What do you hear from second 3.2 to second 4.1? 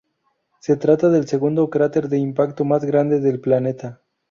planeta.